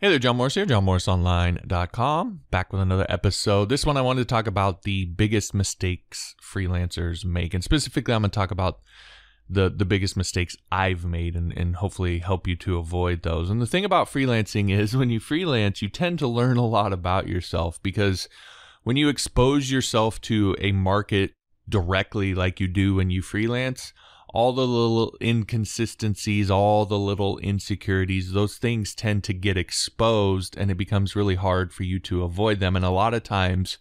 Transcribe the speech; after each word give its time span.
Hey 0.00 0.10
there, 0.10 0.20
John 0.20 0.36
Morris 0.36 0.54
here, 0.54 0.64
johnmorrisonline.com, 0.64 2.42
back 2.52 2.72
with 2.72 2.80
another 2.80 3.04
episode. 3.08 3.68
This 3.68 3.84
one 3.84 3.96
I 3.96 4.00
wanted 4.00 4.20
to 4.20 4.32
talk 4.32 4.46
about 4.46 4.82
the 4.82 5.06
biggest 5.06 5.54
mistakes 5.54 6.36
freelancers 6.40 7.24
make. 7.24 7.52
And 7.52 7.64
specifically, 7.64 8.14
I'm 8.14 8.22
going 8.22 8.30
to 8.30 8.34
talk 8.36 8.52
about 8.52 8.78
the, 9.50 9.68
the 9.68 9.84
biggest 9.84 10.16
mistakes 10.16 10.56
I've 10.70 11.04
made 11.04 11.34
and, 11.34 11.52
and 11.52 11.74
hopefully 11.74 12.20
help 12.20 12.46
you 12.46 12.54
to 12.58 12.78
avoid 12.78 13.24
those. 13.24 13.50
And 13.50 13.60
the 13.60 13.66
thing 13.66 13.84
about 13.84 14.06
freelancing 14.06 14.70
is 14.70 14.96
when 14.96 15.10
you 15.10 15.18
freelance, 15.18 15.82
you 15.82 15.88
tend 15.88 16.20
to 16.20 16.28
learn 16.28 16.58
a 16.58 16.64
lot 16.64 16.92
about 16.92 17.26
yourself 17.26 17.82
because 17.82 18.28
when 18.84 18.96
you 18.96 19.08
expose 19.08 19.68
yourself 19.68 20.20
to 20.20 20.54
a 20.60 20.70
market 20.70 21.32
directly 21.68 22.36
like 22.36 22.60
you 22.60 22.68
do 22.68 22.94
when 22.94 23.10
you 23.10 23.20
freelance, 23.20 23.92
all 24.34 24.52
the 24.52 24.66
little 24.66 25.16
inconsistencies, 25.22 26.50
all 26.50 26.84
the 26.84 26.98
little 26.98 27.38
insecurities, 27.38 28.32
those 28.32 28.56
things 28.56 28.94
tend 28.94 29.24
to 29.24 29.32
get 29.32 29.56
exposed 29.56 30.56
and 30.56 30.70
it 30.70 30.76
becomes 30.76 31.16
really 31.16 31.36
hard 31.36 31.72
for 31.72 31.82
you 31.82 31.98
to 32.00 32.22
avoid 32.22 32.60
them. 32.60 32.76
And 32.76 32.84
a 32.84 32.90
lot 32.90 33.14
of 33.14 33.22
times, 33.22 33.78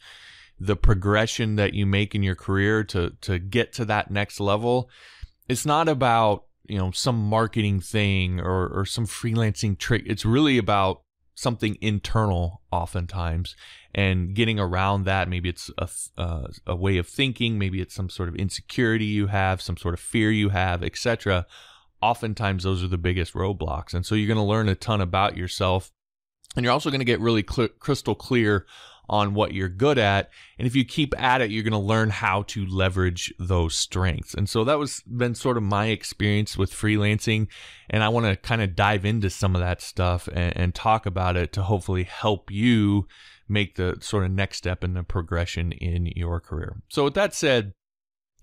the 0.60 0.76
progression 0.76 1.56
that 1.58 1.74
you 1.74 1.86
make 1.86 2.16
in 2.16 2.24
your 2.24 2.36
career 2.36 2.84
to, 2.86 3.12
to 3.22 3.40
get 3.40 3.74
to 3.74 3.86
that 3.86 4.10
next 4.10 4.40
level, 4.40 4.90
it's 5.48 5.66
not 5.66 5.88
about, 5.88 6.46
you 6.66 6.78
know, 6.78 6.92
some 6.92 7.18
marketing 7.18 7.80
thing 7.80 8.40
or, 8.40 8.68
or 8.68 8.86
some 8.86 9.06
freelancing 9.06 9.78
trick. 9.78 10.04
It's 10.06 10.26
really 10.26 10.58
about 10.58 11.02
something 11.38 11.78
internal 11.82 12.62
oftentimes 12.72 13.56
and 13.94 14.34
getting 14.34 14.60
around 14.60 15.06
that 15.06 15.30
maybe 15.30 15.48
it's 15.50 15.70
a, 15.78 15.88
uh, 16.18 16.48
a 16.66 16.76
way 16.76 16.98
of 16.98 17.08
thinking 17.08 17.60
maybe 17.60 17.80
it's 17.80 17.94
some 17.94 18.10
sort 18.10 18.28
of 18.28 18.36
insecurity 18.36 19.06
you 19.06 19.28
have 19.28 19.62
some 19.62 19.78
sort 19.78 19.94
of 19.94 20.00
fear 20.00 20.32
you 20.32 20.50
have 20.50 20.84
etc 20.84 21.46
oftentimes 22.02 22.64
those 22.64 22.84
are 22.84 22.88
the 22.88 22.98
biggest 22.98 23.34
roadblocks. 23.34 23.94
And 23.94 24.06
so 24.06 24.16
you're 24.16 24.28
going 24.28 24.38
to 24.38 24.44
learn 24.44 24.70
a 24.70 24.76
ton 24.76 25.02
about 25.02 25.38
yourself 25.38 25.92
and 26.56 26.64
you're 26.64 26.74
also 26.74 26.90
going 26.90 27.00
to 27.00 27.06
get 27.06 27.20
really 27.20 27.46
cl- 27.48 27.70
crystal 27.80 28.16
clear 28.16 28.66
on 29.10 29.34
what 29.34 29.54
you're 29.54 29.70
good 29.70 29.98
at. 29.98 30.30
And 30.58 30.68
if 30.68 30.76
you 30.76 30.84
keep 30.86 31.20
at 31.22 31.42
it, 31.42 31.52
you're 31.52 31.64
going 31.64 31.72
to 31.72 31.80
learn 31.80 32.10
how 32.10 32.44
to 32.44 32.66
leverage 32.66 33.34
those 33.40 33.76
strengths. 33.76 34.34
And 34.34 34.50
so 34.50 34.64
that 34.64 34.78
was 34.78 35.02
been 35.02 35.36
sort 35.36 35.58
of 35.58 35.64
my 35.64 35.88
experience 35.88 36.58
with 36.58 36.74
freelancing. 36.74 37.48
And 37.90 38.04
I 38.04 38.10
want 38.10 38.26
to 38.26 38.36
kind 38.36 38.62
of 38.62 38.76
dive 38.76 39.06
into 39.06 39.30
some 39.30 39.56
of 39.56 39.62
that 39.62 39.82
stuff 39.82 40.28
and, 40.28 40.56
and 40.58 40.76
talk 40.76 41.06
about 41.06 41.38
it 41.38 41.54
to 41.54 41.64
hopefully 41.64 42.04
help 42.04 42.52
you 42.52 43.08
make 43.50 43.76
the 43.76 43.98
sort 44.02 44.26
of 44.26 44.32
next 44.32 44.58
step 44.58 44.84
in 44.84 44.94
the 44.94 45.04
progression 45.04 45.72
in 45.72 46.08
your 46.16 46.40
career. 46.40 46.82
So 46.90 47.06
with 47.06 47.14
that 47.14 47.34
said, 47.34 47.74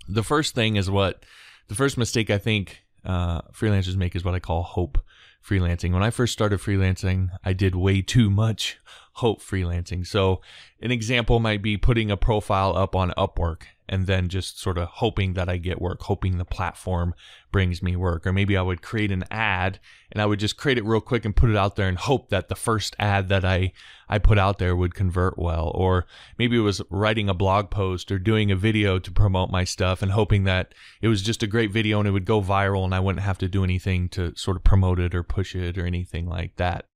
the 0.09 0.23
first 0.23 0.55
thing 0.55 0.77
is 0.77 0.91
what 0.91 1.25
the 1.69 1.75
first 1.75 1.99
mistake 1.99 2.31
I 2.31 2.39
think 2.39 2.85
uh, 3.05 3.43
freelancers 3.53 3.97
make 3.97 4.17
is 4.17 4.25
what 4.25 4.35
I 4.35 4.41
call 4.41 4.63
hope 4.63 4.99
freelancing. 5.47 5.93
When 5.93 6.03
I 6.03 6.11
first 6.11 6.33
started 6.33 6.61
freelancing, 6.61 7.29
I 7.45 7.53
did 7.53 7.75
way 7.75 8.03
too 8.03 8.31
much 8.31 8.79
hope 9.15 9.43
freelancing. 9.43 10.07
So 10.07 10.41
an 10.81 10.91
example 10.91 11.39
might 11.41 11.63
be 11.63 11.77
putting 11.77 12.11
a 12.11 12.17
profile 12.17 12.77
up 12.77 12.97
on 12.97 13.13
Upwork 13.17 13.63
and 13.89 14.07
then 14.07 14.29
just 14.29 14.59
sort 14.59 14.79
of 14.79 14.89
hoping 14.89 15.35
that 15.35 15.49
I 15.49 15.59
get 15.59 15.81
work, 15.81 16.03
hoping 16.03 16.39
the 16.39 16.45
platform 16.45 17.15
brings 17.53 17.83
me 17.83 17.97
work. 17.97 18.27
Or 18.27 18.33
maybe 18.33 18.57
I 18.57 18.63
would 18.63 18.81
create 18.81 19.13
an 19.13 19.25
ad 19.31 19.79
and 20.11 20.23
I 20.23 20.27
would 20.27 20.41
just 20.41 20.57
create 20.57 20.79
it 20.79 20.85
real 20.85 21.01
quick 21.01 21.25
and 21.25 21.37
put 21.37 21.51
it 21.51 21.57
out 21.57 21.77
there 21.77 21.89
and 21.89 21.99
hope 21.99 22.31
that 22.31 22.49
the 22.49 22.55
first 22.55 22.97
ad 22.99 23.29
that 23.29 23.45
I, 23.45 23.73
I 24.09 24.19
put 24.19 24.39
out 24.39 24.59
there 24.59 24.75
would 24.75 24.95
convert 24.95 25.39
well. 25.39 25.71
Or 25.75 26.07
maybe 26.39 26.57
it 26.57 26.61
was 26.61 26.81
writing 26.89 27.29
a 27.29 27.35
blog 27.35 27.71
post 27.71 28.11
or 28.11 28.19
doing 28.19 28.51
a 28.51 28.57
video 28.57 28.99
to 28.99 29.11
promote 29.11 29.51
my 29.51 29.65
stuff 29.65 30.01
and 30.01 30.13
hoping 30.13 30.45
that 30.45 30.75
it 31.03 31.09
was 31.09 31.23
just 31.23 31.43
a 31.43 31.47
great 31.47 31.71
video 31.71 31.99
and 31.99 32.09
it 32.09 32.13
would 32.13 32.25
go 32.25 32.41
viral 32.41 32.85
and 32.85 32.95
I 32.95 33.01
wouldn't 33.01 33.25
have 33.25 33.39
to 33.39 33.49
do 33.49 33.65
anything 33.65 34.09
to 34.11 34.35
sort 34.35 34.57
of 34.57 34.65
promote 34.65 34.99
it 34.99 35.15
or 35.15 35.23
push 35.23 35.55
it 35.55 35.77
or 35.77 35.87
anything 35.87 36.27
like 36.27 36.57
that. 36.57 36.87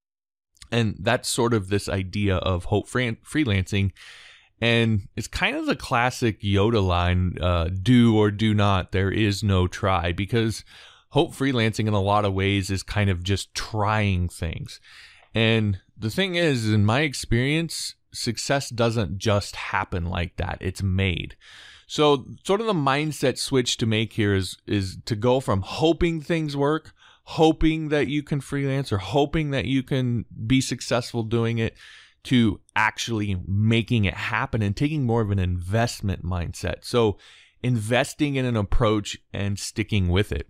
And 0.70 0.96
that's 0.98 1.28
sort 1.28 1.54
of 1.54 1.68
this 1.68 1.88
idea 1.88 2.36
of 2.36 2.64
hope 2.66 2.88
freelancing. 2.88 3.92
And 4.60 5.08
it's 5.16 5.28
kind 5.28 5.56
of 5.56 5.66
the 5.66 5.76
classic 5.76 6.40
Yoda 6.40 6.84
line 6.84 7.38
uh, 7.40 7.68
do 7.68 8.16
or 8.16 8.30
do 8.30 8.54
not, 8.54 8.92
there 8.92 9.10
is 9.10 9.42
no 9.42 9.66
try, 9.66 10.12
because 10.12 10.64
hope 11.10 11.32
freelancing 11.32 11.86
in 11.86 11.94
a 11.94 12.00
lot 12.00 12.24
of 12.24 12.34
ways 12.34 12.70
is 12.70 12.82
kind 12.82 13.08
of 13.08 13.22
just 13.22 13.54
trying 13.54 14.28
things. 14.28 14.80
And 15.34 15.80
the 15.96 16.10
thing 16.10 16.34
is, 16.34 16.70
in 16.72 16.84
my 16.84 17.00
experience, 17.00 17.94
success 18.12 18.68
doesn't 18.68 19.18
just 19.18 19.54
happen 19.54 20.06
like 20.06 20.36
that, 20.36 20.58
it's 20.60 20.82
made. 20.82 21.36
So, 21.86 22.26
sort 22.44 22.60
of 22.60 22.66
the 22.66 22.74
mindset 22.74 23.38
switch 23.38 23.76
to 23.78 23.86
make 23.86 24.14
here 24.14 24.34
is 24.34 24.58
is 24.66 24.98
to 25.06 25.16
go 25.16 25.40
from 25.40 25.62
hoping 25.62 26.20
things 26.20 26.56
work 26.56 26.92
hoping 27.32 27.90
that 27.90 28.08
you 28.08 28.22
can 28.22 28.40
freelance 28.40 28.90
or 28.90 28.96
hoping 28.96 29.50
that 29.50 29.66
you 29.66 29.82
can 29.82 30.24
be 30.46 30.62
successful 30.62 31.22
doing 31.22 31.58
it 31.58 31.76
to 32.28 32.60
actually 32.76 33.40
making 33.46 34.04
it 34.04 34.12
happen 34.12 34.60
and 34.60 34.76
taking 34.76 35.04
more 35.04 35.22
of 35.22 35.30
an 35.30 35.38
investment 35.38 36.22
mindset. 36.22 36.84
So, 36.84 37.16
investing 37.62 38.36
in 38.36 38.44
an 38.44 38.54
approach 38.54 39.16
and 39.32 39.58
sticking 39.58 40.08
with 40.08 40.30
it. 40.30 40.46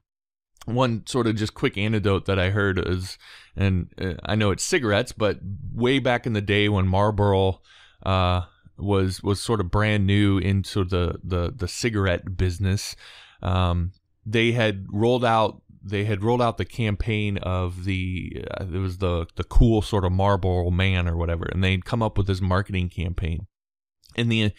One 0.67 1.07
sort 1.07 1.29
of 1.29 1.37
just 1.37 1.55
quick 1.55 1.79
anecdote 1.79 2.27
that 2.27 2.37
I 2.37 2.51
heard 2.51 2.85
is, 2.85 3.17
and 3.55 3.93
uh, 3.97 4.15
I 4.25 4.35
know 4.35 4.51
it's 4.51 4.65
cigarettes, 4.65 5.13
but 5.13 5.39
way 5.73 6.01
back 6.01 6.27
in 6.27 6.33
the 6.33 6.41
day 6.41 6.69
when 6.69 6.89
Marlboro 6.89 7.61
uh, 8.05 8.43
was 8.77 9.23
was 9.23 9.41
sort 9.41 9.61
of 9.61 9.71
brand 9.71 10.05
new 10.05 10.39
into 10.39 10.83
the 10.83 11.21
the 11.23 11.53
the 11.55 11.69
cigarette 11.69 12.37
business, 12.37 12.97
um, 13.41 13.93
they 14.27 14.51
had 14.51 14.85
rolled 14.91 15.25
out 15.25 15.63
they 15.89 16.05
had 16.05 16.23
rolled 16.23 16.43
out 16.43 16.59
the 16.59 16.65
campaign 16.65 17.39
of 17.39 17.85
the 17.85 18.45
uh, 18.59 18.65
it 18.65 18.79
was 18.79 18.99
the 18.99 19.27
the 19.37 19.45
cool 19.45 19.83
sort 19.83 20.05
of 20.05 20.13
Marlboro 20.13 20.71
man 20.71 21.09
or 21.09 21.17
whatever, 21.17 21.45
and 21.47 21.63
they'd 21.63 21.85
come 21.85 22.03
up 22.03 22.17
with 22.17 22.27
this 22.27 22.41
marketing 22.41 22.89
campaign, 22.89 23.47
and 24.17 24.31
the 24.31 24.53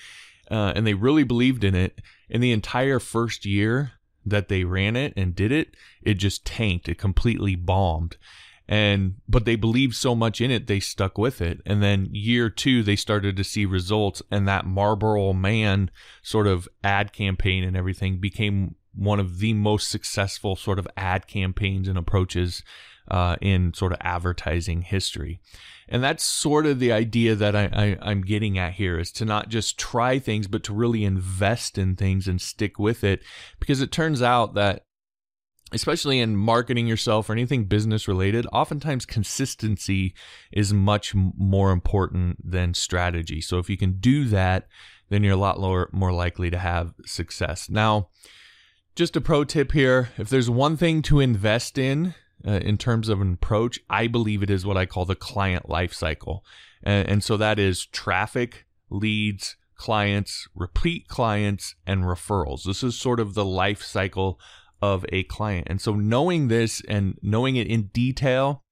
uh, 0.52 0.74
and 0.76 0.86
they 0.86 0.94
really 0.94 1.24
believed 1.24 1.64
in 1.64 1.76
it. 1.76 2.00
In 2.30 2.42
the 2.42 2.52
entire 2.52 3.00
first 3.00 3.46
year 3.46 3.94
that 4.26 4.50
they 4.50 4.64
ran 4.64 4.96
it 4.96 5.14
and 5.16 5.36
did 5.36 5.52
it, 5.52 5.76
it 6.02 6.16
just 6.16 6.46
tanked. 6.46 6.90
It 6.90 6.98
completely 6.98 7.56
bombed. 7.56 8.18
And 8.68 9.16
but 9.28 9.46
they 9.46 9.56
believed 9.56 9.96
so 9.96 10.14
much 10.14 10.42
in 10.42 10.52
it, 10.52 10.68
they 10.68 10.80
stuck 10.80 11.18
with 11.18 11.42
it. 11.42 11.60
And 11.66 11.82
then 11.82 12.08
year 12.12 12.52
two, 12.52 12.84
they 12.84 12.96
started 12.96 13.36
to 13.36 13.44
see 13.44 13.66
results, 13.66 14.22
and 14.30 14.48
that 14.48 14.68
Marlboro 14.68 15.34
man 15.34 15.90
sort 16.22 16.46
of 16.46 16.70
ad 16.84 17.12
campaign 17.12 17.64
and 17.64 17.76
everything 17.76 18.20
became 18.20 18.76
one 18.96 19.20
of 19.20 19.40
the 19.40 19.54
most 19.54 19.90
successful 19.90 20.56
sort 20.56 20.80
of 20.80 20.88
ad 20.98 21.28
campaigns 21.28 21.88
and 21.88 21.98
approaches 21.98 22.64
uh, 23.10 23.36
in 23.42 23.74
sort 23.74 23.92
of 23.92 23.98
advertising 24.02 24.82
history. 24.82 25.40
And 25.88 26.04
that's 26.04 26.24
sort 26.24 26.68
of 26.68 26.80
the 26.80 26.92
idea 26.92 27.34
that 27.36 27.56
I, 27.56 27.98
I, 28.02 28.12
am 28.12 28.22
getting 28.22 28.60
at 28.60 28.74
here 28.74 29.00
is 29.00 29.12
to 29.14 29.26
not 29.26 29.50
just 29.50 29.80
try 29.80 30.20
things, 30.20 30.48
but 30.48 30.64
to 30.66 30.74
really 30.74 31.04
invest 31.04 31.80
in 31.80 31.96
things 31.96 32.28
and 32.28 32.40
stick 32.40 32.78
with 32.78 33.04
it. 33.04 33.24
Because 33.60 33.82
it 33.82 33.92
turns 33.92 34.22
out 34.22 34.54
that, 34.54 34.86
especially 35.72 36.20
in 36.20 36.36
marketing 36.36 36.86
yourself 36.86 37.28
or 37.30 37.34
anything 37.34 37.64
business 37.64 38.08
related, 38.08 38.46
oftentimes 38.54 39.08
consistency 39.08 40.14
is 40.52 40.72
much 40.72 41.16
more 41.16 41.72
important 41.72 42.38
than 42.44 42.76
strategy. 42.76 43.42
So 43.42 43.58
if 43.58 43.68
you 43.70 43.78
can 43.78 43.94
do 43.94 44.26
that, 44.26 44.68
then 45.10 45.24
you're 45.24 45.34
a 45.34 45.38
lot 45.38 45.60
lower, 45.60 45.90
more 45.92 46.12
likely 46.12 46.52
to 46.52 46.60
have 46.60 46.94
success. 47.06 47.68
Now, 47.68 48.10
just 48.96 49.16
a 49.16 49.22
pro 49.22 49.44
tip 49.44 49.72
here 49.72 50.10
if 50.18 50.30
there's 50.30 50.50
one 50.50 50.78
thing 50.78 51.02
to 51.04 51.20
invest 51.20 51.78
in 51.78 52.16
uh, 52.46 52.52
in 52.52 52.78
terms 52.78 53.10
of 53.10 53.22
an 53.22 53.34
approach, 53.34 53.80
I 53.90 54.08
believe 54.08 54.44
it 54.44 54.50
is 54.50 54.66
what 54.66 54.78
I 54.78 54.86
call 54.86 55.06
the 55.06 55.16
client 55.16 55.70
life 55.70 55.94
cycle. 55.94 56.46
And, 56.84 57.08
and 57.08 57.24
so 57.24 57.38
that 57.38 57.60
is 57.60 57.86
traffic, 57.86 58.66
leads, 58.90 59.58
clients, 59.76 60.48
repeat 60.56 61.08
clients, 61.08 61.76
and 61.86 62.04
referrals. 62.04 62.64
This 62.64 62.84
is 62.84 62.98
sort 62.98 63.20
of 63.20 63.34
the 63.34 63.46
life 63.46 63.82
cycle 63.82 64.40
of 64.82 65.06
a 65.10 65.24
client. 65.24 65.68
And 65.70 65.82
so 65.82 65.96
knowing 65.96 66.48
this 66.48 66.82
and 66.88 67.18
knowing 67.22 67.56
it 67.56 67.68
in 67.68 67.88
detail, 67.88 68.64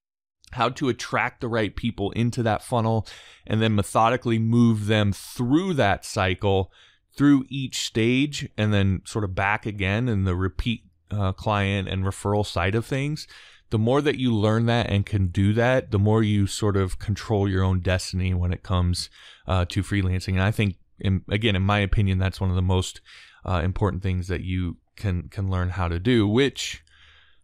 how 0.52 0.70
to 0.70 0.88
attract 0.88 1.42
the 1.42 1.50
right 1.50 1.76
people 1.76 2.12
into 2.12 2.42
that 2.44 2.64
funnel 2.64 3.06
and 3.46 3.62
then 3.62 3.76
methodically 3.76 4.40
move 4.40 4.88
them 4.88 5.12
through 5.12 5.74
that 5.74 6.06
cycle 6.06 6.72
through 7.18 7.46
each 7.50 7.82
stage 7.82 8.48
and 8.58 8.74
then 8.74 9.02
sort 9.06 9.24
of 9.24 9.36
back 9.36 9.66
again 9.66 10.08
in 10.08 10.24
the 10.24 10.36
repeat 10.36 10.84
uh, 11.12 11.32
client 11.32 11.88
and 11.88 12.04
referral 12.04 12.46
side 12.46 12.76
of 12.76 12.86
things, 12.86 13.28
the 13.70 13.80
more 13.80 14.02
that 14.02 14.18
you 14.18 14.34
learn 14.34 14.66
that 14.68 14.90
and 14.90 15.06
can 15.06 15.28
do 15.28 15.52
that, 15.54 15.92
the 15.92 16.00
more 16.00 16.24
you 16.24 16.48
sort 16.48 16.78
of 16.78 17.00
control 17.00 17.50
your 17.50 17.64
own 17.64 17.80
destiny 17.80 18.34
when 18.34 18.54
it 18.54 18.64
comes 18.64 19.10
uh, 19.48 19.66
to 19.66 19.84
freelancing. 19.84 20.34
And 20.34 20.44
I 20.44 20.52
think, 20.52 20.76
in, 21.00 21.24
again, 21.30 21.56
in 21.56 21.64
my 21.64 21.80
opinion, 21.80 22.18
that's 22.18 22.40
one 22.40 22.50
of 22.50 22.56
the 22.56 22.62
most 22.62 23.02
uh, 23.46 23.62
important 23.64 24.04
things 24.04 24.28
that 24.28 24.42
you 24.42 24.78
can 24.96 25.30
can 25.30 25.50
learn 25.50 25.70
how 25.70 25.88
to 25.88 26.00
do, 26.00 26.28
which 26.28 26.84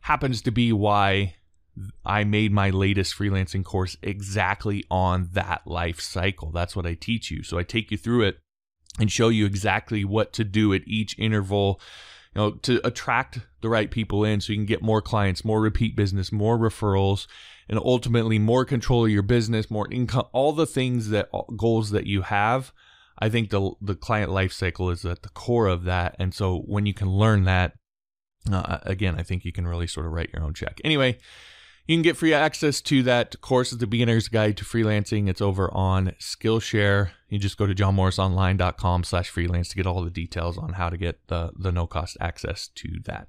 happens 0.02 0.42
to 0.42 0.52
be 0.52 0.72
why 0.74 1.36
I 2.06 2.24
made 2.24 2.52
my 2.52 2.70
latest 2.70 3.16
freelancing 3.16 3.64
course 3.64 3.98
exactly 4.02 4.84
on 4.90 5.30
that 5.34 5.62
life 5.66 6.00
cycle. 6.00 6.52
That's 6.52 6.76
what 6.76 6.86
I 6.86 6.94
teach 6.94 7.32
you. 7.32 7.44
So 7.44 7.58
I 7.58 7.64
take 7.64 7.92
you 7.92 7.98
through 7.98 8.24
it 8.24 8.38
and 9.00 9.12
show 9.12 9.30
you 9.30 9.46
exactly 9.46 10.04
what 10.06 10.34
to 10.34 10.44
do 10.44 10.74
at 10.74 10.82
each 10.86 11.18
interval 11.18 11.80
you 12.36 12.42
know 12.42 12.52
to 12.52 12.86
attract 12.86 13.40
the 13.62 13.70
right 13.70 13.92
people 13.92 14.24
in 14.24 14.40
so 14.40 14.54
you 14.54 14.60
can 14.60 14.66
get 14.66 14.82
more 14.82 15.02
clients 15.02 15.44
more 15.44 15.62
repeat 15.62 15.96
business 15.96 16.32
more 16.32 16.58
referrals 16.58 17.28
and 17.70 17.80
ultimately 17.80 18.40
more 18.40 18.66
control 18.66 19.06
of 19.06 19.12
your 19.12 19.22
business, 19.22 19.72
more 19.72 19.92
income, 19.92 20.26
all 20.32 20.54
the 20.54 20.66
things 20.66 21.10
that 21.10 21.30
goals 21.56 21.92
that 21.92 22.06
you 22.06 22.24
have. 22.24 22.74
I 23.20 23.30
think 23.30 23.52
the 23.52 23.72
the 23.82 23.96
client 23.96 24.32
life 24.32 24.52
cycle 24.52 24.90
is 24.90 25.06
at 25.06 25.22
the 25.22 25.30
core 25.30 25.68
of 25.68 25.84
that, 25.84 26.16
and 26.20 26.34
so 26.34 26.60
when 26.66 26.86
you 26.86 26.94
can 26.94 27.10
learn 27.10 27.44
that, 27.46 27.74
uh, 28.52 28.80
again, 28.84 29.16
I 29.18 29.24
think 29.24 29.46
you 29.46 29.52
can 29.52 29.68
really 29.68 29.88
sort 29.88 30.06
of 30.06 30.12
write 30.12 30.32
your 30.34 30.44
own 30.44 30.54
check. 30.54 30.82
Anyway, 30.84 31.20
you 31.86 31.96
can 31.96 32.02
get 32.02 32.18
free 32.18 32.34
access 32.34 32.80
to 32.82 33.04
that 33.04 33.42
course, 33.42 33.72
the 33.72 33.88
beginner's 33.88 34.30
guide 34.30 34.58
to 34.58 34.64
freelancing. 34.66 35.28
It's 35.28 35.42
over 35.42 35.72
on 35.74 36.14
Skillshare. 36.20 37.12
You 37.30 37.40
just 37.40 37.58
go 37.58 37.68
to 37.68 37.76
johnmorrisonline.com 37.76 39.04
slash 39.04 39.30
freelance 39.30 39.70
to 39.70 39.76
get 39.76 39.86
all 39.86 40.04
the 40.04 40.10
details 40.10 40.58
on 40.58 40.74
how 40.74 40.90
to 40.90 40.98
get 40.98 41.28
the, 41.28 41.52
the 41.58 41.72
no 41.72 41.86
cost 41.86 42.16
access 42.22 42.70
to 42.76 43.00
that. 43.06 43.28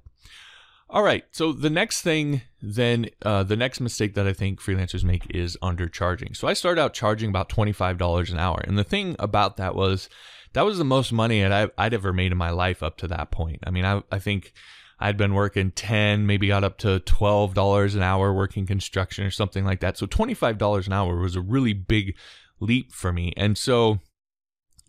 All 0.89 1.03
right. 1.03 1.25
So 1.31 1.51
the 1.51 1.69
next 1.69 2.01
thing, 2.01 2.43
then, 2.61 3.07
uh, 3.23 3.43
the 3.43 3.57
next 3.57 3.81
mistake 3.81 4.13
that 4.13 4.27
I 4.27 4.33
think 4.33 4.61
freelancers 4.61 5.03
make 5.03 5.25
is 5.31 5.57
undercharging. 5.61 6.37
So 6.37 6.47
I 6.47 6.53
started 6.53 6.79
out 6.79 6.93
charging 6.93 7.29
about 7.29 7.49
$25 7.49 8.31
an 8.31 8.39
hour. 8.39 8.61
And 8.63 8.77
the 8.77 8.83
thing 8.83 9.15
about 9.19 9.57
that 9.57 9.75
was 9.75 10.07
that 10.53 10.63
was 10.63 10.77
the 10.77 10.85
most 10.85 11.11
money 11.11 11.41
that 11.41 11.71
I'd 11.77 11.93
ever 11.93 12.13
made 12.13 12.31
in 12.31 12.37
my 12.37 12.51
life 12.51 12.81
up 12.81 12.97
to 12.97 13.07
that 13.09 13.31
point. 13.31 13.59
I 13.65 13.71
mean, 13.71 13.83
I, 13.83 14.03
I 14.09 14.19
think 14.19 14.53
I'd 15.05 15.17
been 15.17 15.35
working 15.35 15.69
10, 15.69 16.25
maybe 16.25 16.47
got 16.47 16.63
up 16.63 16.79
to 16.79 16.99
$12 16.99 17.95
an 17.95 18.01
hour 18.01 18.33
working 18.33 18.65
construction 18.65 19.23
or 19.23 19.29
something 19.29 19.63
like 19.63 19.79
that. 19.81 19.99
So 19.99 20.07
$25 20.07 20.87
an 20.87 20.93
hour 20.93 21.17
was 21.17 21.35
a 21.35 21.41
really 21.41 21.73
big 21.73 22.15
leap 22.59 22.91
for 22.91 23.13
me. 23.13 23.31
And 23.37 23.55
so 23.55 23.99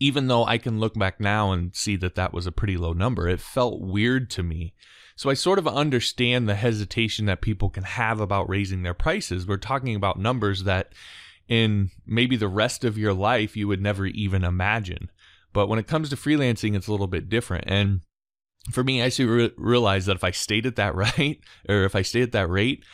even 0.01 0.29
though 0.29 0.47
I 0.47 0.57
can 0.57 0.81
look 0.81 0.95
back 0.95 1.21
now 1.21 1.53
and 1.53 1.77
see 1.77 1.97
that 1.97 2.15
that 2.15 2.33
was 2.33 2.47
a 2.47 2.53
pretty 2.53 2.79
low 2.79 2.95
number, 2.95 3.29
it 3.29 3.41
felt 3.41 3.83
weird 3.83 4.31
to 4.31 4.43
me. 4.43 4.73
So 5.17 5.29
I 5.29 5.35
sort 5.35 5.59
of 5.59 5.69
understand 5.69 6.49
the 6.49 6.55
hesitation 6.55 7.27
that 7.27 7.43
people 7.43 7.69
can 7.69 7.85
have 7.85 8.19
about 8.19 8.49
raising 8.49 8.85
their 8.85 8.95
prices. 8.95 9.47
We're 9.47 9.59
talking 9.59 9.95
about 9.95 10.19
numbers 10.19 10.65
that 10.65 10.95
in 11.47 11.91
maybe 12.07 12.37
the 12.37 12.49
rest 12.49 12.85
of 12.85 12.97
your 12.97 13.13
life 13.13 13.55
you 13.55 13.69
would 13.69 13.83
never 13.83 14.07
even 14.07 14.45
imagine. 14.45 15.11
But 15.53 15.69
when 15.69 15.79
it 15.79 15.87
comes 15.87 16.09
to 16.09 16.17
freelancing, 16.17 16.75
it's 16.75 16.87
a 16.87 16.91
little 16.91 17.07
bit 17.07 17.29
different. 17.29 17.65
And 17.67 18.01
for 18.71 18.85
me, 18.85 19.03
I 19.03 19.07
actually 19.07 19.27
re- 19.27 19.53
realized 19.57 20.07
that 20.07 20.17
if 20.17 20.25
I 20.25 20.31
stayed 20.31 20.67
at 20.67 20.77
that 20.77 20.95
rate, 21.19 21.43
or 21.69 21.85
if 21.85 21.95
I 21.95 22.03
stayed 22.03 22.25
at 22.25 22.33
that 22.33 22.51
rate, 22.51 22.85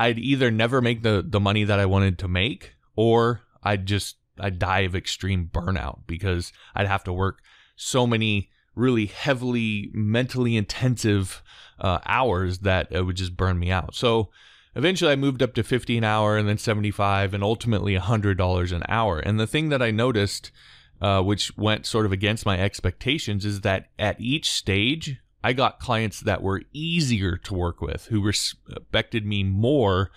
I'd 0.00 0.18
either 0.18 0.50
never 0.50 0.80
make 0.80 1.02
the 1.02 1.24
the 1.26 1.40
money 1.40 1.64
that 1.64 1.80
I 1.80 1.86
wanted 1.86 2.18
to 2.20 2.28
make, 2.28 2.74
or 2.96 3.42
I'd 3.62 3.86
just 3.86 4.16
I'd 4.38 4.58
die 4.58 4.80
of 4.80 4.94
extreme 4.94 5.50
burnout 5.52 6.00
because 6.06 6.52
I'd 6.74 6.86
have 6.86 7.04
to 7.04 7.12
work 7.12 7.40
so 7.76 8.06
many 8.06 8.50
really 8.74 9.06
heavily 9.06 9.90
mentally 9.92 10.56
intensive 10.56 11.42
uh, 11.80 11.98
hours 12.06 12.60
that 12.60 12.88
it 12.90 13.02
would 13.02 13.16
just 13.16 13.36
burn 13.36 13.58
me 13.58 13.70
out. 13.70 13.94
So 13.94 14.30
eventually 14.74 15.12
I 15.12 15.16
moved 15.16 15.42
up 15.42 15.54
to 15.54 15.62
50 15.62 15.98
an 15.98 16.04
hour 16.04 16.36
and 16.36 16.48
then 16.48 16.58
75 16.58 17.34
and 17.34 17.42
ultimately 17.42 17.96
$100 17.96 18.72
an 18.72 18.82
hour. 18.88 19.18
And 19.18 19.38
the 19.38 19.46
thing 19.46 19.68
that 19.70 19.82
I 19.82 19.90
noticed 19.90 20.52
uh, 21.00 21.22
which 21.22 21.56
went 21.56 21.86
sort 21.86 22.06
of 22.06 22.12
against 22.12 22.46
my 22.46 22.58
expectations, 22.58 23.44
is 23.44 23.60
that 23.62 23.88
at 23.98 24.20
each 24.20 24.50
stage, 24.50 25.18
I 25.42 25.52
got 25.52 25.80
clients 25.80 26.20
that 26.20 26.42
were 26.42 26.62
easier 26.72 27.36
to 27.36 27.54
work 27.54 27.80
with, 27.80 28.06
who 28.06 28.20
respected 28.20 29.24
me 29.24 29.44
more. 29.44 30.10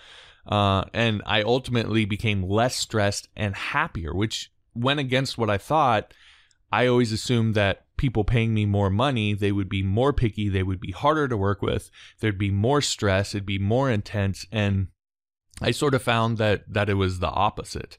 Uh, 0.46 0.84
and 0.92 1.22
I 1.24 1.42
ultimately 1.42 2.04
became 2.04 2.42
less 2.42 2.74
stressed 2.74 3.28
and 3.36 3.54
happier, 3.54 4.12
which 4.12 4.50
went 4.74 5.00
against 5.00 5.38
what 5.38 5.50
I 5.50 5.58
thought. 5.58 6.12
I 6.72 6.86
always 6.86 7.12
assumed 7.12 7.54
that 7.54 7.86
people 7.96 8.24
paying 8.24 8.52
me 8.52 8.66
more 8.66 8.90
money, 8.90 9.34
they 9.34 9.52
would 9.52 9.68
be 9.68 9.82
more 9.82 10.12
picky, 10.12 10.48
they 10.48 10.62
would 10.64 10.80
be 10.80 10.90
harder 10.90 11.28
to 11.28 11.36
work 11.36 11.62
with, 11.62 11.90
there'd 12.18 12.38
be 12.38 12.50
more 12.50 12.80
stress, 12.80 13.34
it'd 13.34 13.46
be 13.46 13.58
more 13.58 13.90
intense. 13.90 14.44
And 14.50 14.88
I 15.60 15.70
sort 15.70 15.94
of 15.94 16.02
found 16.02 16.38
that 16.38 16.64
that 16.72 16.88
it 16.88 16.94
was 16.94 17.20
the 17.20 17.28
opposite. 17.28 17.98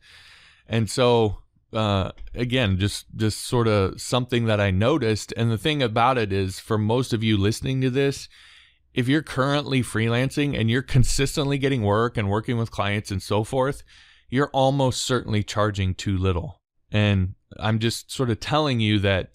And 0.67 0.89
so 0.89 1.42
uh, 1.73 2.11
again, 2.33 2.77
just 2.77 3.05
just 3.15 3.45
sort 3.45 3.67
of 3.67 3.99
something 3.99 4.45
that 4.45 4.59
I 4.59 4.71
noticed. 4.71 5.33
And 5.35 5.51
the 5.51 5.57
thing 5.57 5.81
about 5.81 6.17
it 6.17 6.31
is, 6.31 6.59
for 6.59 6.77
most 6.77 7.13
of 7.13 7.23
you 7.23 7.37
listening 7.37 7.81
to 7.81 7.89
this, 7.89 8.27
if 8.93 9.07
you're 9.07 9.23
currently 9.23 9.81
freelancing 9.81 10.57
and 10.59 10.69
you're 10.69 10.81
consistently 10.81 11.57
getting 11.57 11.83
work 11.83 12.17
and 12.17 12.29
working 12.29 12.57
with 12.57 12.71
clients 12.71 13.11
and 13.11 13.21
so 13.21 13.43
forth, 13.43 13.83
you're 14.29 14.49
almost 14.53 15.01
certainly 15.01 15.43
charging 15.43 15.93
too 15.93 16.17
little. 16.17 16.61
And 16.91 17.35
I'm 17.59 17.79
just 17.79 18.11
sort 18.11 18.29
of 18.29 18.39
telling 18.39 18.79
you 18.79 18.99
that 18.99 19.31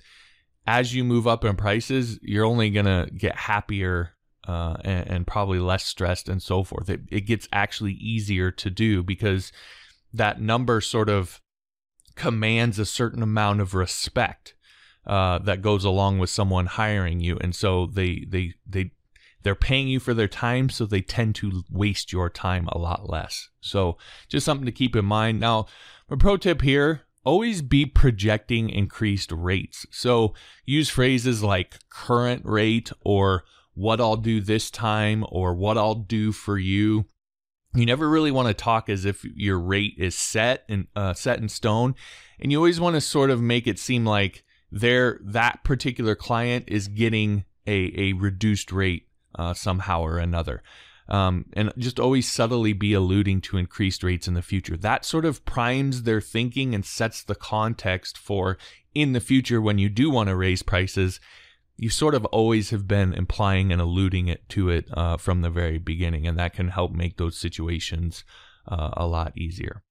as 0.67 0.95
you 0.95 1.03
move 1.03 1.27
up 1.27 1.45
in 1.45 1.57
prices, 1.57 2.19
you're 2.23 2.45
only 2.45 2.71
gonna 2.71 3.09
get 3.17 3.37
happier 3.37 4.15
uh, 4.47 4.77
and, 4.85 5.09
and, 5.09 5.27
probably 5.27 5.59
less 5.59 5.85
stressed 5.85 6.27
and 6.29 6.43
so 6.43 6.65
forth. 6.65 6.89
It, 6.89 7.03
it 7.11 7.23
gets 7.23 7.47
actually 7.53 7.93
easier 7.93 8.51
to 8.53 8.71
do 8.71 9.03
because 9.03 9.53
that 10.15 10.41
number 10.41 10.81
sort 10.81 11.11
of 11.11 11.43
commands 12.19 12.79
a 12.79 12.85
certain 12.85 13.23
amount 13.23 13.61
of 13.61 13.73
respect 13.73 14.55
uh, 15.07 15.39
that 15.39 15.63
goes 15.63 15.85
along 15.85 16.19
with 16.19 16.29
someone 16.29 16.67
hiring 16.67 17.21
you, 17.21 17.39
and 17.41 17.55
so 17.55 17.87
they 17.87 18.27
they 18.29 18.55
they 18.67 18.91
they're 19.43 19.55
paying 19.55 19.89
you 19.89 20.01
for 20.01 20.13
their 20.13 20.29
time, 20.29 20.69
so 20.69 20.85
they 20.85 21.01
tend 21.01 21.37
to 21.37 21.63
waste 21.71 22.13
your 22.13 22.29
time 22.29 22.69
a 22.69 22.77
lot 22.77 23.09
less. 23.09 23.49
So 23.61 23.97
just 24.29 24.45
something 24.45 24.67
to 24.67 24.73
keep 24.73 24.97
in 24.97 25.05
mind. 25.05 25.41
Now, 25.41 25.67
a 26.11 26.17
pro 26.17 26.37
tip 26.37 26.61
here. 26.61 27.03
Always 27.25 27.63
be 27.63 27.85
projecting 27.85 28.71
increased 28.71 29.31
rates. 29.33 29.87
So 29.91 30.35
use 30.65 30.89
phrases 30.89 31.43
like 31.43 31.79
current 31.91 32.43
rate 32.45 32.91
or 33.03 33.45
what 33.75 34.01
I'll 34.01 34.17
do 34.17 34.41
this 34.41 34.71
time 34.71 35.25
or 35.29 35.55
what 35.55 35.77
I'll 35.77 35.95
do 35.95 36.33
for 36.33 36.59
you 36.59 37.05
you 37.75 37.87
never 37.87 38.09
really 38.09 38.31
want 38.31 38.49
to 38.49 38.55
talk 38.55 38.89
as 38.89 39.05
if 39.05 39.25
your 39.25 39.59
rate 39.59 39.95
is 39.99 40.17
set 40.17 40.65
and 40.69 40.87
uh, 40.97 41.15
set 41.15 41.39
in 41.39 41.49
stone, 41.49 41.95
and 42.41 42.51
you 42.51 42.59
always 42.59 42.81
want 42.81 42.95
to 42.95 43.01
sort 43.01 43.31
of 43.31 43.41
make 43.41 43.67
it 43.67 43.79
seem 43.79 44.05
like 44.05 44.45
there 44.71 45.21
that 45.23 45.65
particular 45.65 46.15
client 46.15 46.65
is 46.69 46.89
getting 46.89 47.45
a 47.67 47.93
a 47.97 48.13
reduced 48.15 48.73
rate 48.73 49.07
uh, 49.35 49.55
somehow 49.55 50.01
or 50.01 50.19
another. 50.19 50.63
Um, 51.11 51.47
and 51.55 51.73
just 51.79 51.99
always 51.99 52.31
subtly 52.31 52.75
be 52.75 52.93
alluding 52.93 53.41
to 53.43 53.57
increased 53.57 54.03
rates 54.03 54.29
in 54.29 54.35
the 54.35 54.43
future. 54.43 54.77
That 54.77 55.07
sort 55.07 55.25
of 55.25 55.43
primes 55.47 56.03
their 56.03 56.21
thinking 56.21 56.75
and 56.75 56.85
sets 56.85 57.23
the 57.23 57.35
context 57.35 58.19
for 58.19 58.59
in 58.95 59.15
the 59.15 59.21
future 59.21 59.61
when 59.63 59.79
you 59.79 59.89
do 59.89 60.11
want 60.11 60.29
to 60.29 60.37
raise 60.37 60.63
prices 60.63 61.19
you 61.79 61.89
sort 61.89 62.17
of 62.17 62.25
always 62.27 62.71
have 62.71 62.89
been 62.89 63.15
implying 63.15 63.73
and 63.73 63.81
alluding 63.81 64.27
it 64.27 64.47
to 64.51 64.69
it 64.69 64.89
uh, 64.95 65.17
from 65.17 65.43
the 65.43 65.49
very 65.49 65.79
beginning, 65.79 66.27
and 66.27 66.37
that 66.37 66.53
can 66.53 66.69
help 66.69 66.93
make 66.93 67.17
those 67.17 67.39
situations 67.39 68.25
uh, 68.67 68.91
a 68.95 69.07
lot 69.07 69.33
easier. 69.39 69.85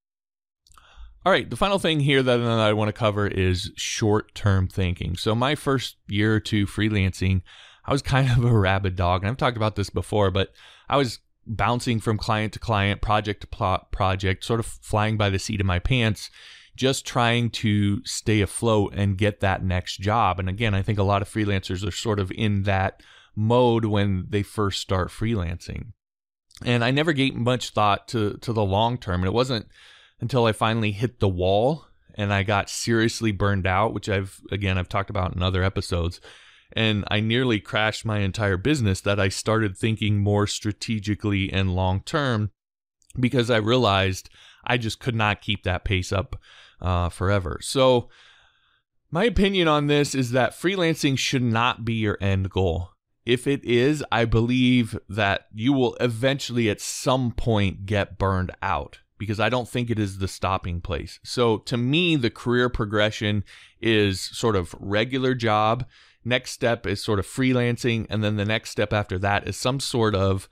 All 1.25 1.31
right, 1.31 1.49
the 1.49 1.55
final 1.55 1.79
thing 1.79 2.01
here 2.01 2.21
that 2.21 2.41
I 2.41 2.73
want 2.73 2.89
to 2.89 2.93
cover 2.93 3.25
is 3.25 3.71
short 3.75 4.35
term 4.35 4.67
thinking. 4.67 5.15
So, 5.15 5.33
my 5.33 5.55
first 5.55 5.95
year 6.07 6.35
or 6.35 6.39
two 6.41 6.67
freelancing, 6.67 7.41
I 7.85 7.93
was 7.93 8.01
kind 8.01 8.29
of 8.29 8.43
a 8.43 8.57
rabid 8.57 8.97
dog, 8.97 9.23
and 9.23 9.29
I've 9.29 9.37
talked 9.37 9.57
about 9.57 9.77
this 9.77 9.89
before, 9.89 10.29
but 10.29 10.51
I 10.89 10.97
was 10.97 11.19
bouncing 11.45 12.01
from 12.01 12.17
client 12.17 12.51
to 12.53 12.59
client, 12.59 13.01
project 13.01 13.41
to 13.41 13.79
project, 13.91 14.43
sort 14.43 14.59
of 14.59 14.65
flying 14.65 15.15
by 15.15 15.29
the 15.29 15.39
seat 15.39 15.61
of 15.61 15.65
my 15.65 15.79
pants 15.79 16.29
just 16.77 17.05
trying 17.05 17.49
to 17.49 18.03
stay 18.05 18.39
afloat 18.41 18.93
and 18.95 19.17
get 19.17 19.41
that 19.41 19.63
next 19.63 19.97
job. 19.97 20.39
And 20.39 20.47
again, 20.47 20.73
I 20.73 20.81
think 20.81 20.99
a 20.99 21.03
lot 21.03 21.21
of 21.21 21.29
freelancers 21.29 21.85
are 21.85 21.91
sort 21.91 22.19
of 22.19 22.31
in 22.31 22.63
that 22.63 23.01
mode 23.35 23.85
when 23.85 24.27
they 24.29 24.43
first 24.43 24.79
start 24.79 25.09
freelancing. 25.09 25.91
And 26.63 26.83
I 26.83 26.91
never 26.91 27.13
gave 27.13 27.35
much 27.35 27.71
thought 27.71 28.07
to 28.09 28.37
to 28.41 28.53
the 28.53 28.63
long 28.63 28.97
term. 28.97 29.21
And 29.21 29.27
it 29.27 29.33
wasn't 29.33 29.67
until 30.19 30.45
I 30.45 30.53
finally 30.53 30.91
hit 30.91 31.19
the 31.19 31.27
wall 31.27 31.85
and 32.15 32.33
I 32.33 32.43
got 32.43 32.69
seriously 32.69 33.31
burned 33.31 33.67
out, 33.67 33.93
which 33.93 34.09
I've 34.09 34.39
again 34.51 34.77
I've 34.77 34.89
talked 34.89 35.09
about 35.09 35.35
in 35.35 35.43
other 35.43 35.63
episodes, 35.63 36.19
and 36.73 37.05
I 37.09 37.19
nearly 37.19 37.59
crashed 37.59 38.05
my 38.05 38.19
entire 38.19 38.57
business 38.57 39.01
that 39.01 39.19
I 39.19 39.29
started 39.29 39.77
thinking 39.77 40.19
more 40.19 40.47
strategically 40.47 41.51
and 41.51 41.75
long 41.75 42.01
term 42.01 42.51
because 43.19 43.49
I 43.49 43.57
realized 43.57 44.29
I 44.65 44.77
just 44.77 44.99
could 44.99 45.15
not 45.15 45.41
keep 45.41 45.63
that 45.63 45.85
pace 45.85 46.11
up 46.11 46.35
uh, 46.81 47.09
forever. 47.09 47.59
So, 47.61 48.09
my 49.09 49.23
opinion 49.23 49.67
on 49.69 49.87
this 49.87 50.13
is 50.13 50.31
that 50.31 50.51
freelancing 50.51 51.17
should 51.17 51.41
not 51.41 51.85
be 51.85 51.93
your 51.93 52.17
end 52.19 52.49
goal. 52.49 52.89
If 53.25 53.47
it 53.47 53.63
is, 53.63 54.03
I 54.11 54.25
believe 54.25 54.97
that 55.09 55.47
you 55.53 55.73
will 55.73 55.95
eventually 55.99 56.69
at 56.69 56.81
some 56.81 57.31
point 57.31 57.85
get 57.85 58.17
burned 58.17 58.51
out 58.61 58.99
because 59.17 59.39
I 59.39 59.49
don't 59.49 59.67
think 59.67 59.89
it 59.89 59.99
is 59.99 60.19
the 60.19 60.27
stopping 60.27 60.81
place. 60.81 61.19
So 61.23 61.57
to 61.59 61.77
me, 61.77 62.15
the 62.15 62.29
career 62.29 62.69
progression 62.69 63.43
is 63.81 64.21
sort 64.21 64.55
of 64.55 64.75
regular 64.79 65.33
job. 65.33 65.85
Next 66.23 66.51
step 66.51 66.85
is 66.85 67.03
sort 67.03 67.19
of 67.19 67.25
freelancing. 67.25 68.05
And 68.09 68.23
then 68.23 68.35
the 68.35 68.45
next 68.45 68.69
step 68.69 68.93
after 68.93 69.17
that 69.19 69.47
is 69.47 69.57
some 69.57 69.79
sort 69.79 70.15
of 70.15 70.47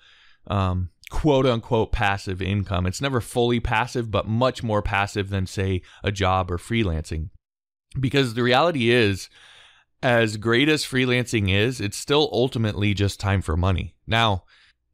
um, 0.47 0.89
quote 1.09 1.45
unquote 1.45 1.91
passive 1.91 2.41
income. 2.41 2.85
It's 2.85 3.01
never 3.01 3.21
fully 3.21 3.59
passive, 3.59 4.11
but 4.11 4.27
much 4.27 4.63
more 4.63 4.81
passive 4.81 5.29
than, 5.29 5.47
say, 5.47 5.81
a 6.03 6.11
job 6.11 6.51
or 6.51 6.57
freelancing. 6.57 7.29
Because 7.99 8.33
the 8.33 8.43
reality 8.43 8.89
is, 8.89 9.29
as 10.03 10.37
great 10.37 10.69
as 10.69 10.85
freelancing 10.85 11.49
is, 11.49 11.79
it's 11.79 11.97
still 11.97 12.29
ultimately 12.31 12.93
just 12.93 13.19
time 13.19 13.41
for 13.41 13.55
money. 13.55 13.95
Now, 14.05 14.43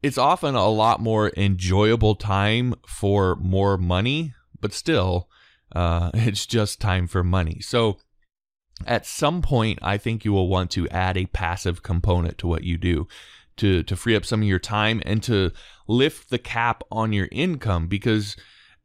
it's 0.02 0.18
often 0.18 0.54
a 0.54 0.68
lot 0.68 1.00
more 1.00 1.32
enjoyable 1.36 2.14
time 2.14 2.74
for 2.86 3.36
more 3.36 3.76
money, 3.76 4.34
but 4.60 4.72
still, 4.72 5.28
uh, 5.74 6.10
it's 6.14 6.46
just 6.46 6.80
time 6.80 7.06
for 7.06 7.24
money. 7.24 7.60
So 7.60 7.98
at 8.86 9.06
some 9.06 9.42
point, 9.42 9.78
I 9.82 9.98
think 9.98 10.24
you 10.24 10.32
will 10.32 10.48
want 10.48 10.70
to 10.72 10.88
add 10.88 11.16
a 11.16 11.26
passive 11.26 11.82
component 11.82 12.38
to 12.38 12.46
what 12.46 12.64
you 12.64 12.78
do 12.78 13.06
to, 13.58 13.82
to 13.82 13.96
free 13.96 14.16
up 14.16 14.24
some 14.24 14.42
of 14.42 14.48
your 14.48 14.58
time 14.58 15.02
and 15.04 15.22
to 15.24 15.52
lift 15.86 16.30
the 16.30 16.38
cap 16.38 16.82
on 16.90 17.12
your 17.12 17.28
income 17.30 17.86
because 17.86 18.36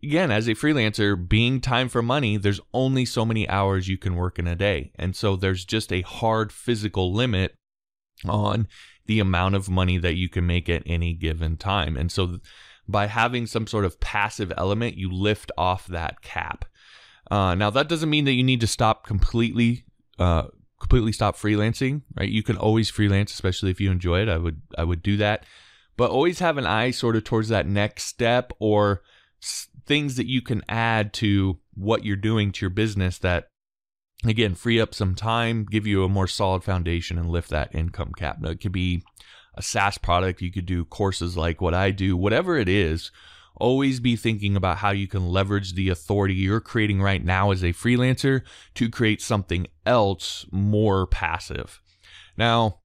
again, 0.03 0.31
as 0.31 0.47
a 0.47 0.55
freelancer, 0.55 1.27
being 1.27 1.59
time 1.59 1.89
for 1.89 2.01
money, 2.01 2.37
there's 2.37 2.61
only 2.73 3.05
so 3.05 3.25
many 3.25 3.47
hours 3.49 3.87
you 3.87 3.97
can 3.97 4.15
work 4.15 4.39
in 4.39 4.47
a 4.47 4.55
day. 4.55 4.91
And 4.95 5.15
so 5.15 5.35
there's 5.35 5.65
just 5.65 5.91
a 5.91 6.01
hard 6.01 6.51
physical 6.51 7.13
limit 7.13 7.55
on 8.25 8.67
the 9.05 9.19
amount 9.19 9.55
of 9.55 9.69
money 9.69 9.97
that 9.97 10.15
you 10.15 10.29
can 10.29 10.45
make 10.45 10.69
at 10.69 10.83
any 10.85 11.13
given 11.13 11.57
time. 11.57 11.97
And 11.97 12.11
so 12.11 12.39
by 12.87 13.07
having 13.07 13.47
some 13.47 13.67
sort 13.67 13.85
of 13.85 13.99
passive 13.99 14.51
element, 14.57 14.97
you 14.97 15.11
lift 15.11 15.51
off 15.57 15.87
that 15.87 16.21
cap. 16.21 16.65
Uh, 17.29 17.55
now 17.55 17.69
that 17.69 17.89
doesn't 17.89 18.09
mean 18.09 18.25
that 18.25 18.33
you 18.33 18.43
need 18.43 18.61
to 18.61 18.67
stop 18.67 19.05
completely, 19.05 19.83
uh, 20.19 20.43
completely 20.79 21.11
stop 21.11 21.35
freelancing, 21.35 22.01
right? 22.15 22.29
You 22.29 22.43
can 22.43 22.57
always 22.57 22.89
freelance, 22.89 23.33
especially 23.33 23.71
if 23.71 23.81
you 23.81 23.91
enjoy 23.91 24.21
it. 24.21 24.29
I 24.29 24.37
would, 24.37 24.61
I 24.77 24.83
would 24.83 25.01
do 25.01 25.17
that, 25.17 25.45
but 25.95 26.11
always 26.11 26.39
have 26.39 26.57
an 26.57 26.67
eye 26.67 26.91
sort 26.91 27.15
of 27.15 27.23
towards 27.23 27.49
that 27.49 27.67
next 27.67 28.03
step 28.03 28.51
or 28.59 29.01
s- 29.41 29.67
things 29.85 30.15
that 30.15 30.27
you 30.27 30.41
can 30.41 30.63
add 30.69 31.13
to 31.13 31.59
what 31.73 32.05
you're 32.05 32.15
doing 32.15 32.51
to 32.51 32.61
your 32.61 32.69
business 32.69 33.17
that 33.19 33.49
again 34.25 34.55
free 34.55 34.81
up 34.81 34.95
some 34.95 35.13
time 35.13 35.65
give 35.69 35.85
you 35.85 36.03
a 36.03 36.09
more 36.09 36.27
solid 36.27 36.63
foundation 36.63 37.19
and 37.19 37.29
lift 37.29 37.49
that 37.51 37.73
income 37.73 38.11
cap 38.17 38.37
now, 38.41 38.49
it 38.49 38.59
could 38.59 38.71
be 38.71 39.03
a 39.53 39.61
saas 39.61 39.97
product 39.99 40.41
you 40.41 40.51
could 40.51 40.65
do 40.65 40.83
courses 40.85 41.37
like 41.37 41.61
what 41.61 41.75
i 41.75 41.91
do 41.91 42.17
whatever 42.17 42.57
it 42.57 42.67
is 42.67 43.11
always 43.59 43.99
be 43.99 44.15
thinking 44.15 44.55
about 44.55 44.77
how 44.77 44.91
you 44.91 45.07
can 45.07 45.27
leverage 45.27 45.73
the 45.73 45.89
authority 45.89 46.33
you're 46.33 46.59
creating 46.59 47.01
right 47.01 47.23
now 47.23 47.51
as 47.51 47.63
a 47.63 47.73
freelancer 47.73 48.41
to 48.75 48.89
create 48.89 49.21
something 49.21 49.67
else 49.85 50.45
more 50.51 51.05
passive. 51.07 51.81
Now 52.37 52.79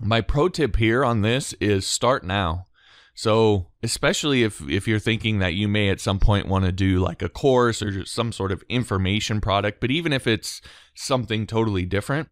my 0.00 0.20
pro 0.20 0.48
tip 0.48 0.76
here 0.76 1.04
on 1.04 1.22
this 1.22 1.52
is 1.54 1.86
start 1.86 2.24
now. 2.24 2.66
So, 3.14 3.66
especially 3.82 4.44
if 4.44 4.60
if 4.68 4.86
you're 4.86 5.00
thinking 5.00 5.40
that 5.40 5.54
you 5.54 5.66
may 5.66 5.88
at 5.88 6.00
some 6.00 6.20
point 6.20 6.46
want 6.46 6.64
to 6.66 6.72
do 6.72 7.00
like 7.00 7.20
a 7.20 7.28
course 7.28 7.82
or 7.82 7.90
just 7.90 8.14
some 8.14 8.30
sort 8.30 8.52
of 8.52 8.62
information 8.68 9.40
product, 9.40 9.80
but 9.80 9.90
even 9.90 10.12
if 10.12 10.28
it's 10.28 10.60
something 10.94 11.46
totally 11.46 11.84
different, 11.84 12.28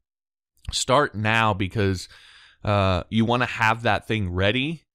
start 0.71 1.17
now 1.17 1.53
because 1.53 2.09
uh, 2.65 3.03
you 3.11 3.25
want 3.25 3.43
to 3.43 3.49
have 3.49 3.83
that 3.83 4.07
thing 4.07 4.33
ready 4.33 4.86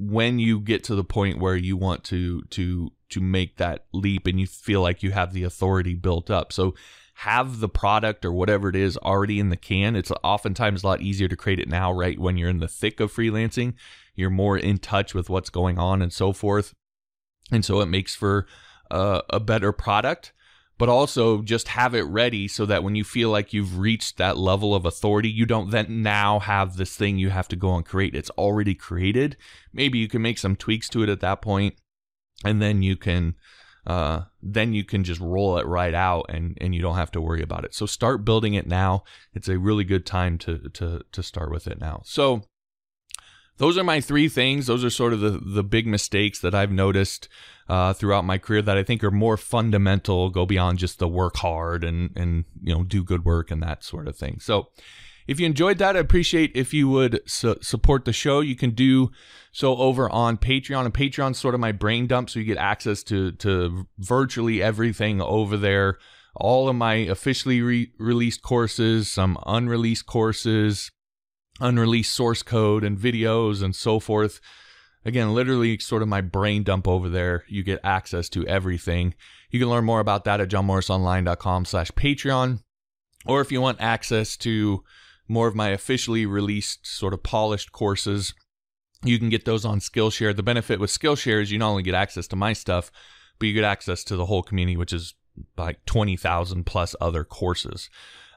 when 0.00 0.38
you 0.38 0.60
get 0.60 0.82
to 0.84 0.94
the 0.94 1.04
point 1.04 1.38
where 1.38 1.56
you 1.56 1.76
want 1.76 2.04
to 2.04 2.42
to 2.50 2.90
to 3.10 3.20
make 3.20 3.56
that 3.56 3.86
leap 3.92 4.26
and 4.26 4.40
you 4.40 4.46
feel 4.46 4.80
like 4.80 5.02
you 5.02 5.10
have 5.10 5.32
the 5.32 5.44
authority 5.44 5.94
built 5.94 6.30
up. 6.30 6.52
So 6.52 6.74
have 7.14 7.60
the 7.60 7.68
product 7.68 8.24
or 8.24 8.32
whatever 8.32 8.70
it 8.70 8.76
is 8.76 8.96
already 8.96 9.38
in 9.38 9.50
the 9.50 9.56
can. 9.56 9.94
It's 9.94 10.12
oftentimes 10.24 10.82
a 10.82 10.86
lot 10.86 11.02
easier 11.02 11.28
to 11.28 11.36
create 11.36 11.58
it 11.58 11.68
now, 11.68 11.92
right 11.92 12.18
when 12.18 12.38
you're 12.38 12.48
in 12.48 12.60
the 12.60 12.68
thick 12.68 12.98
of 12.98 13.12
freelancing 13.12 13.74
you're 14.20 14.30
more 14.30 14.58
in 14.58 14.78
touch 14.78 15.14
with 15.14 15.30
what's 15.30 15.50
going 15.50 15.78
on 15.78 16.02
and 16.02 16.12
so 16.12 16.32
forth. 16.32 16.74
And 17.50 17.64
so 17.64 17.80
it 17.80 17.86
makes 17.86 18.14
for 18.14 18.46
uh, 18.90 19.22
a 19.30 19.40
better 19.40 19.72
product, 19.72 20.32
but 20.80 20.88
also 20.88 21.42
just 21.42 21.68
have 21.68 21.94
it 21.94 22.04
ready 22.04 22.48
so 22.48 22.64
that 22.64 22.82
when 22.82 22.94
you 22.94 23.04
feel 23.04 23.28
like 23.28 23.52
you've 23.52 23.78
reached 23.78 24.16
that 24.16 24.38
level 24.38 24.74
of 24.74 24.86
authority, 24.86 25.28
you 25.28 25.44
don't 25.44 25.70
then 25.70 26.02
now 26.02 26.38
have 26.38 26.78
this 26.78 26.96
thing 26.96 27.18
you 27.18 27.28
have 27.28 27.48
to 27.48 27.54
go 27.54 27.74
and 27.74 27.84
create. 27.84 28.14
It's 28.14 28.30
already 28.30 28.74
created. 28.74 29.36
Maybe 29.74 29.98
you 29.98 30.08
can 30.08 30.22
make 30.22 30.38
some 30.38 30.56
tweaks 30.56 30.88
to 30.88 31.02
it 31.02 31.10
at 31.10 31.20
that 31.20 31.42
point, 31.42 31.74
and 32.46 32.62
then 32.62 32.82
you 32.82 32.96
can 32.96 33.34
uh, 33.86 34.22
then 34.42 34.72
you 34.72 34.84
can 34.84 35.04
just 35.04 35.20
roll 35.20 35.58
it 35.58 35.66
right 35.66 35.94
out 35.94 36.26
and, 36.30 36.56
and 36.62 36.74
you 36.74 36.80
don't 36.80 36.96
have 36.96 37.10
to 37.10 37.20
worry 37.20 37.42
about 37.42 37.64
it. 37.64 37.74
So 37.74 37.84
start 37.84 38.24
building 38.24 38.54
it 38.54 38.66
now. 38.66 39.04
It's 39.34 39.48
a 39.48 39.58
really 39.58 39.84
good 39.84 40.06
time 40.06 40.38
to 40.38 40.70
to 40.70 41.02
to 41.12 41.22
start 41.22 41.50
with 41.50 41.66
it 41.66 41.78
now. 41.78 42.00
So 42.06 42.44
those 43.60 43.76
are 43.76 43.84
my 43.84 44.00
three 44.00 44.26
things. 44.26 44.66
Those 44.66 44.82
are 44.82 44.90
sort 44.90 45.12
of 45.12 45.20
the, 45.20 45.32
the 45.32 45.62
big 45.62 45.86
mistakes 45.86 46.38
that 46.40 46.54
I've 46.54 46.72
noticed 46.72 47.28
uh, 47.68 47.92
throughout 47.92 48.24
my 48.24 48.38
career 48.38 48.62
that 48.62 48.78
I 48.78 48.82
think 48.82 49.04
are 49.04 49.10
more 49.10 49.36
fundamental, 49.36 50.30
go 50.30 50.46
beyond 50.46 50.78
just 50.78 50.98
the 50.98 51.06
work 51.06 51.36
hard 51.36 51.84
and, 51.84 52.10
and, 52.16 52.46
you 52.62 52.74
know, 52.74 52.84
do 52.84 53.04
good 53.04 53.22
work 53.26 53.50
and 53.50 53.62
that 53.62 53.84
sort 53.84 54.08
of 54.08 54.16
thing. 54.16 54.38
So 54.40 54.68
if 55.26 55.38
you 55.38 55.44
enjoyed 55.44 55.76
that, 55.76 55.94
I 55.94 55.98
appreciate 55.98 56.52
if 56.54 56.72
you 56.72 56.88
would 56.88 57.20
su- 57.26 57.58
support 57.60 58.06
the 58.06 58.14
show. 58.14 58.40
You 58.40 58.56
can 58.56 58.70
do 58.70 59.10
so 59.52 59.76
over 59.76 60.08
on 60.08 60.38
Patreon. 60.38 60.86
And 60.86 60.94
Patreon's 60.94 61.38
sort 61.38 61.54
of 61.54 61.60
my 61.60 61.72
brain 61.72 62.06
dump, 62.06 62.30
so 62.30 62.38
you 62.38 62.46
get 62.46 62.56
access 62.56 63.02
to, 63.04 63.32
to 63.32 63.86
virtually 63.98 64.62
everything 64.62 65.20
over 65.20 65.58
there. 65.58 65.98
All 66.34 66.66
of 66.66 66.76
my 66.76 66.94
officially 66.94 67.60
re- 67.60 67.92
released 67.98 68.40
courses, 68.40 69.12
some 69.12 69.36
unreleased 69.44 70.06
courses, 70.06 70.90
unreleased 71.60 72.14
source 72.14 72.42
code 72.42 72.84
and 72.84 72.98
videos 72.98 73.62
and 73.62 73.74
so 73.74 74.00
forth. 74.00 74.40
Again, 75.04 75.34
literally 75.34 75.78
sort 75.78 76.02
of 76.02 76.08
my 76.08 76.20
brain 76.20 76.62
dump 76.62 76.86
over 76.86 77.08
there. 77.08 77.44
You 77.48 77.62
get 77.62 77.80
access 77.82 78.28
to 78.30 78.46
everything. 78.46 79.14
You 79.50 79.58
can 79.58 79.70
learn 79.70 79.84
more 79.84 80.00
about 80.00 80.24
that 80.24 80.40
at 80.40 80.48
johnmorrisonline.com 80.48 81.64
slash 81.64 81.90
Patreon. 81.92 82.62
Or 83.26 83.40
if 83.40 83.50
you 83.50 83.60
want 83.60 83.80
access 83.80 84.36
to 84.38 84.84
more 85.28 85.48
of 85.48 85.54
my 85.54 85.68
officially 85.68 86.26
released 86.26 86.86
sort 86.86 87.14
of 87.14 87.22
polished 87.22 87.72
courses, 87.72 88.34
you 89.04 89.18
can 89.18 89.30
get 89.30 89.44
those 89.44 89.64
on 89.64 89.80
Skillshare. 89.80 90.34
The 90.34 90.42
benefit 90.42 90.80
with 90.80 90.90
Skillshare 90.90 91.42
is 91.42 91.50
you 91.50 91.58
not 91.58 91.70
only 91.70 91.82
get 91.82 91.94
access 91.94 92.26
to 92.28 92.36
my 92.36 92.52
stuff, 92.52 92.90
but 93.38 93.46
you 93.46 93.54
get 93.54 93.64
access 93.64 94.04
to 94.04 94.16
the 94.16 94.26
whole 94.26 94.42
community, 94.42 94.76
which 94.76 94.92
is 94.92 95.14
like 95.56 95.84
20,000 95.86 96.64
plus 96.64 96.94
other 97.00 97.24
courses. 97.24 97.88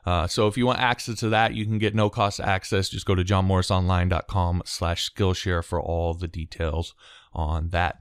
Uh, 0.05 0.27
so 0.27 0.48
if 0.48 0.57
you 0.57 0.65
want 0.65 0.79
access 0.79 1.19
to 1.19 1.29
that, 1.29 1.53
you 1.53 1.65
can 1.65 1.77
get 1.77 1.95
no 1.95 2.10
cost 2.10 2.39
access. 2.39 2.89
Just 2.89 3.05
go 3.05 3.15
to 3.15 3.24
johnmorrisonline.com 3.24 4.63
slash 4.65 5.10
Skillshare 5.10 5.63
for 5.63 5.81
all 5.81 6.13
the 6.13 6.27
details 6.27 6.93
on 7.33 7.69
that. 7.69 7.98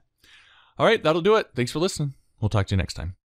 All 0.77 0.85
right, 0.85 1.01
that'll 1.01 1.21
do 1.21 1.35
it. 1.35 1.47
Thanks 1.55 1.71
for 1.71 1.79
listening. 1.79 2.15
We'll 2.41 2.49
talk 2.49 2.67
to 2.67 2.75
you 2.75 2.77
next 2.77 2.95
time. 2.95 3.15